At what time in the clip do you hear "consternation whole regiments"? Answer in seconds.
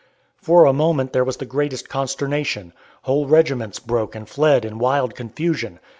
1.87-3.77